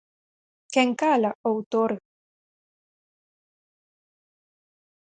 [0.73, 2.01] Quen cala, outorga.